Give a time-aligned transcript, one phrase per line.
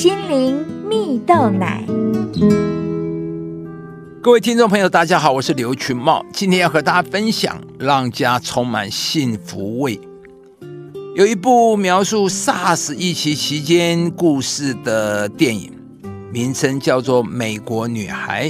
[0.00, 1.84] 心灵蜜豆奶。
[4.22, 10.00] 各位听众朋友，大家好，我是刘群茂，今天要和大家分享让家充满幸福味。
[11.14, 15.70] 有一部描述 SARS 疫情期间故事的电影，
[16.32, 18.48] 名称叫做《美国女孩》。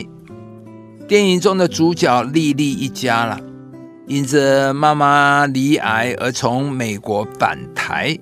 [1.08, 3.40] 电影中的主角莉莉一家了，
[4.06, 8.16] 因着妈妈罹癌而从美国返台。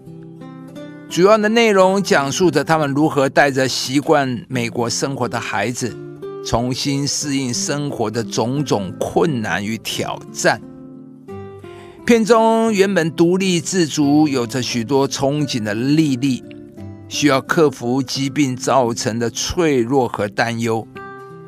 [1.09, 5.97] 主要的内容讲述着他们如何带着习惯美国生活的孩子，
[6.45, 10.61] 重新适应生活的种种困难与挑战。
[12.05, 16.45] 片中原本独立自主、有着许多憧憬的莉莉，
[17.09, 20.87] 需要克服疾病造成的脆弱和担忧；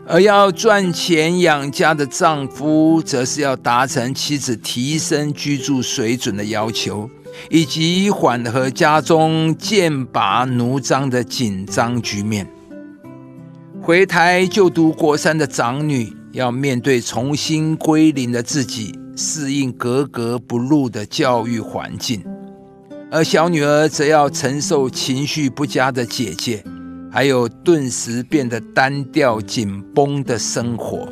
[0.06, 7.10] 而要赚钱养家的丈夫，则是要达成妻子提升居住水准的要求。
[7.48, 12.46] 以及缓和家中剑拔弩张的紧张局面。
[13.82, 22.22] 回台就读国三的长女要面对重新归零的自己，适应格格不入的教育环境，
[23.10, 26.62] 而小女儿则要承受情绪不佳的姐姐，
[27.10, 31.08] 还有顿时变得单调紧绷的生活。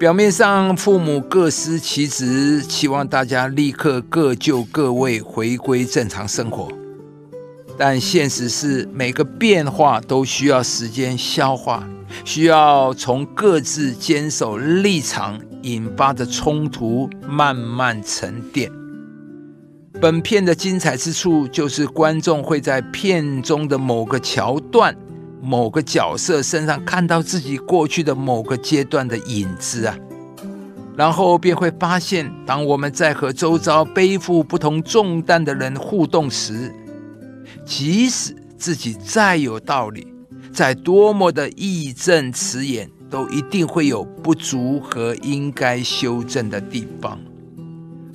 [0.00, 6.68] 表面上父母各司其职，期望大家立刻各就各位，回归正常生活。
[7.76, 11.86] 但现实是，每个变化都需要时间消化，
[12.24, 18.72] 需要从各自坚守立场引发的冲突慢慢沉淀。
[20.00, 24.96] 本片的精彩之处，就是观众会在片中的某个桥段。
[25.42, 29.96] 某个角色身上看到自己过去的某个阶段的影子啊，
[30.96, 36.72] 然后便会发现，当我们在和周遭背负不同重担的人互动时，
[37.64, 40.06] 即使自己再有道理，
[40.52, 47.18] 再多么的义正辞严，都一定会有不足和应该修正的地方。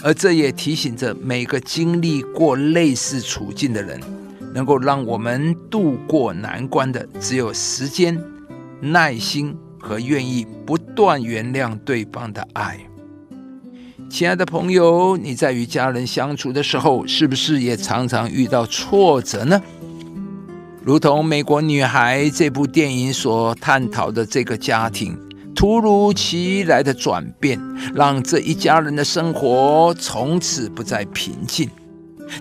[0.03, 3.99] 而这也提醒着每个经历过类似处境的人。
[4.55, 8.17] 能够让我们渡过难关的，只有时间、
[8.79, 12.79] 耐心和愿意不断原谅对方的爱。
[14.09, 19.61] 亲爱的朋友，你在与家人相处的时候，是不是也常常遇到挫折呢？
[20.81, 25.17] 如同《美国女孩》这部电影所探讨的这个家庭，
[25.53, 27.59] 突如其来的转变，
[27.93, 31.69] 让这一家人的生活从此不再平静。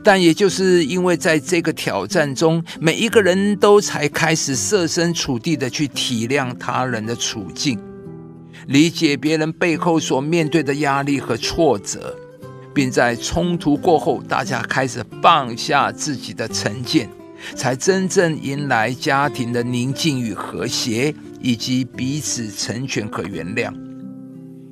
[0.03, 7.78] 但也就是因为在这个挑战中，每一个人都才开始设身处地的去体谅他人的处境，
[8.69, 12.17] 理解别人背后所面对的压力和挫折，
[12.73, 17.09] 并在冲突过后，大家开始放下自己的成见，
[17.55, 23.73] 才真正迎来家庭的宁静与和谐，以及彼此成全和原谅。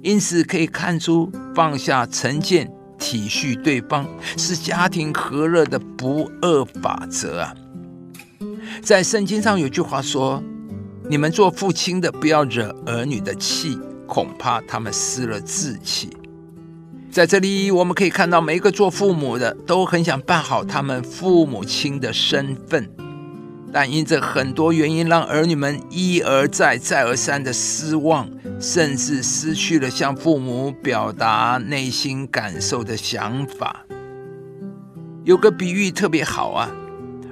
[0.02, 2.68] 因此可以看出，放下成见。
[3.02, 4.06] 体恤对方
[4.38, 7.52] 是家庭和乐的不二法则啊！
[8.80, 10.40] 在圣经上有句话说
[11.10, 13.76] ：“你们做父亲的不要惹儿女的气，
[14.06, 16.16] 恐怕他们失了志气。”
[17.10, 22.88] 在这里，我们可以看到每一个做父母的都很想办好他们父母亲的身份。
[23.72, 28.28] 但因着很多原因，让儿女们一而再、再而三的失望，
[28.60, 33.86] 甚至失去了向父母表达内心感受的想法。
[35.24, 36.70] 有个比喻特别好啊，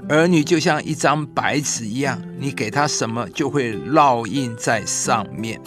[0.08, 5.60] 儿女就像一张白纸一样，你给他什么，就会烙印在上面。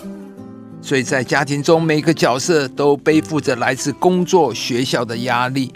[0.81, 5.71] 所以在家庭中，每个角色都背负着来自工作、学校的压力。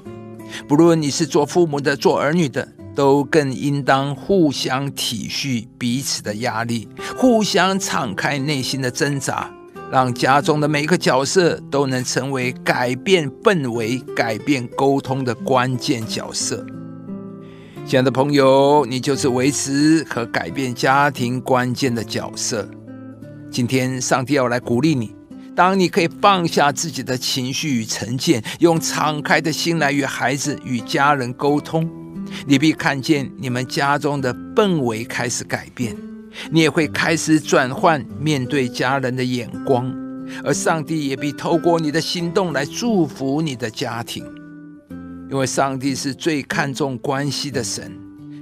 [0.68, 2.68] 不论你是做父母的、做儿女的。
[2.98, 9.48] 都更应当互相体恤彼此的压力，互相敞开内心的挣扎，
[9.92, 16.66] 让家中的每一个角色都能成为改变氛围、改变沟通的关键角色。
[17.86, 22.68] 亲爱的朋友，你就是维持和改变家庭关键的角色。
[23.52, 25.14] 今天，上帝要来鼓励你，
[25.56, 31.88] 当你可以放下自己的情绪与成见，用敞开的心来与孩子、与家人沟通。
[32.46, 35.96] 你必看见你们家中的氛围开始改变，
[36.52, 39.94] 你也会开始转换面对家人的眼光，
[40.44, 44.24] 而上帝也必透过你的行动来祝福你的家庭，
[45.30, 47.92] 因为上帝是最看重关系的神，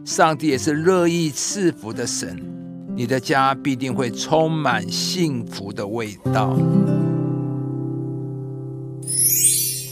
[0.06, 2.38] 上帝也是乐意赐福的神，
[2.96, 6.58] 你的家必定会充满幸福的味道。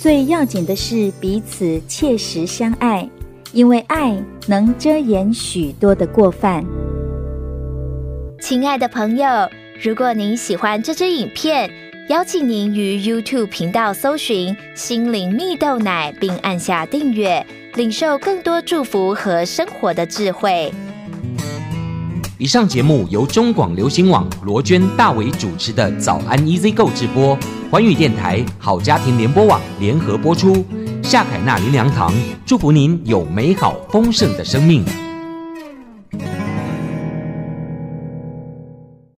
[0.02, 3.10] 最要紧的是彼此切实相爱。
[3.54, 4.18] 因为爱
[4.48, 6.66] 能遮掩许多的过犯。
[8.42, 9.28] 亲爱的朋友，
[9.82, 11.70] 如果您喜欢这支影片，
[12.10, 17.46] 邀请您于 YouTube 频道搜寻“心灵蜜豆奶”，并按下订阅，
[17.76, 20.74] 领受更多祝福和生活的智慧。
[22.40, 27.38] 以上节目由中广流行网罗娟、大伟主持的《早安 EZ 购》直播，
[27.70, 30.66] 环宇电台好家庭联播网联合播出。
[31.04, 32.14] 夏凯纳林良堂
[32.46, 35.03] 祝福您有美好丰盛的生命。